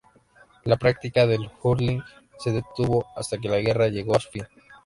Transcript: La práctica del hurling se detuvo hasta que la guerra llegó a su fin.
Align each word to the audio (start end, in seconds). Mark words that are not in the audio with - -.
La 0.63 0.77
práctica 0.77 1.27
del 1.27 1.47
hurling 1.61 2.01
se 2.39 2.49
detuvo 2.51 3.05
hasta 3.15 3.37
que 3.37 3.49
la 3.49 3.59
guerra 3.59 3.87
llegó 3.89 4.15
a 4.15 4.19
su 4.19 4.31
fin. 4.31 4.47